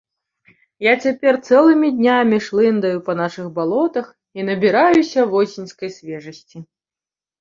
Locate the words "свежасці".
5.99-6.57